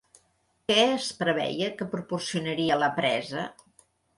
[0.71, 3.45] Què es preveia que proporcionaria la presa?